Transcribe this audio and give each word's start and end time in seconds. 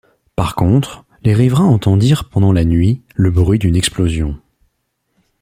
Par 0.35 0.55
contre, 0.55 1.05
les 1.21 1.35
riverains 1.35 1.67
entendirent 1.67 2.27
pendant 2.27 2.51
la 2.51 2.65
nuit 2.65 3.03
le 3.13 3.29
bruit 3.29 3.59
d’une 3.59 3.75
explosion. 3.75 4.35